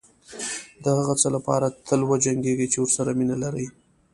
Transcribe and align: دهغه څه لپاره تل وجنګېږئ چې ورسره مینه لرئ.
دهغه 0.83 1.13
څه 1.21 1.27
لپاره 1.35 1.67
تل 1.87 2.01
وجنګېږئ 2.11 2.67
چې 2.73 2.77
ورسره 2.81 3.09
مینه 3.17 3.35
لرئ. 3.43 3.67